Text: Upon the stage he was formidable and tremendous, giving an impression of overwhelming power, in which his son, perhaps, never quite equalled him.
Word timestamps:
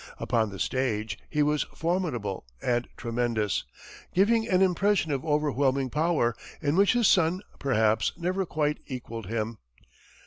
Upon 0.19 0.49
the 0.49 0.57
stage 0.57 1.19
he 1.29 1.43
was 1.43 1.61
formidable 1.75 2.47
and 2.59 2.87
tremendous, 2.97 3.65
giving 4.15 4.47
an 4.47 4.63
impression 4.63 5.11
of 5.11 5.23
overwhelming 5.23 5.91
power, 5.91 6.35
in 6.59 6.75
which 6.75 6.93
his 6.93 7.07
son, 7.07 7.41
perhaps, 7.59 8.11
never 8.17 8.43
quite 8.43 8.79
equalled 8.87 9.27
him. 9.27 9.59